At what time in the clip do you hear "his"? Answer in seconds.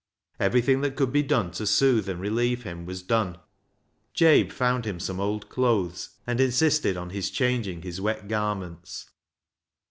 7.11-7.29, 7.83-8.01